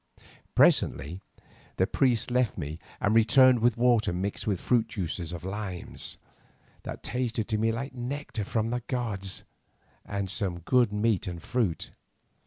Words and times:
Presently 0.55 1.21
the 1.77 1.85
priest 1.85 2.31
left 2.31 2.57
me 2.57 2.79
and 2.99 3.13
returned 3.13 3.59
with 3.59 3.77
water 3.77 4.11
mixed 4.11 4.47
with 4.47 4.67
the 4.67 4.79
juice 4.87 5.19
of 5.31 5.43
limes, 5.45 6.17
that 6.81 7.03
tasted 7.03 7.47
to 7.49 7.59
me 7.59 7.71
like 7.71 7.93
nectar 7.93 8.43
from 8.43 8.71
the 8.71 8.79
gods, 8.87 9.43
and 10.03 10.27
some 10.27 10.61
good 10.61 10.91
meat 10.91 11.27
and 11.27 11.39
fruit. 11.43 11.91